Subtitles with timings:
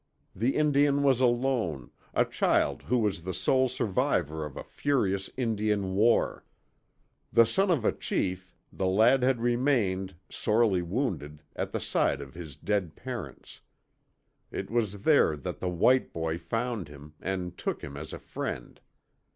[0.35, 5.93] The Indian was alone, a child who was the sole survivor of a furious Indian
[5.93, 6.43] war.
[7.31, 12.33] The son of a chief, the lad had remained, sorely wounded, at the side of
[12.33, 13.61] his dead parents.
[14.49, 18.81] It was there that the white boy found him, and took him as a friend.